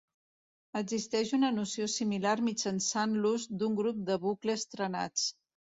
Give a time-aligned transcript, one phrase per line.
[0.79, 5.33] Existeix una noció similar mitjançant l'ús d'un grup de bucles trenats.